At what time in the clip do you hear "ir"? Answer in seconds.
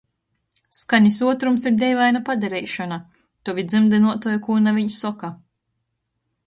1.71-1.77